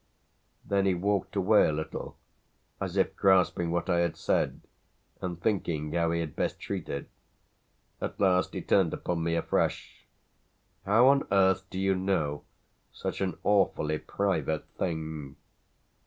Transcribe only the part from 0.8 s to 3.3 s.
he walked away a little, as if